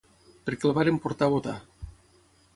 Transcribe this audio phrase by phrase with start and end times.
[0.47, 1.55] Perquè'l varen portar a votar